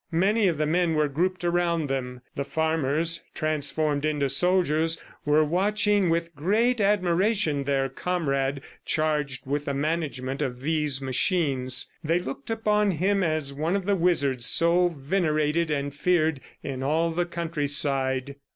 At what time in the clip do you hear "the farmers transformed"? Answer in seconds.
2.33-4.03